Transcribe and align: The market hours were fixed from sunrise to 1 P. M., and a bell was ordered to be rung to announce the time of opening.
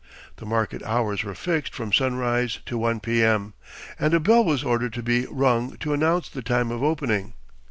The 0.37 0.47
market 0.47 0.81
hours 0.81 1.23
were 1.23 1.35
fixed 1.35 1.75
from 1.75 1.93
sunrise 1.93 2.57
to 2.65 2.75
1 2.75 3.01
P. 3.01 3.21
M., 3.23 3.53
and 3.99 4.15
a 4.15 4.19
bell 4.19 4.43
was 4.43 4.63
ordered 4.63 4.93
to 4.93 5.03
be 5.03 5.27
rung 5.29 5.77
to 5.77 5.93
announce 5.93 6.27
the 6.27 6.41
time 6.41 6.71
of 6.71 6.81
opening. 6.81 7.33